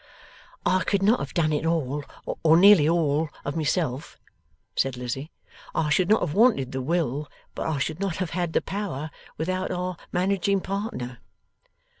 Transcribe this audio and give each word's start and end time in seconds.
'I 0.65 0.83
could 0.85 1.03
not 1.03 1.19
have 1.19 1.35
done 1.35 1.53
it 1.53 1.63
all, 1.63 2.03
or 2.43 2.57
nearly 2.57 2.89
all, 2.89 3.29
of 3.45 3.55
myself,' 3.55 4.17
said 4.75 4.97
Lizzie. 4.97 5.29
'I 5.75 5.91
should 5.91 6.09
not 6.09 6.21
have 6.21 6.33
wanted 6.33 6.71
the 6.71 6.81
will; 6.81 7.29
but 7.53 7.67
I 7.67 7.77
should 7.77 7.99
not 7.99 8.15
have 8.15 8.31
had 8.31 8.53
the 8.53 8.61
power, 8.63 9.11
without 9.37 9.69
our 9.69 9.97
managing 10.11 10.59
partner. 10.59 11.19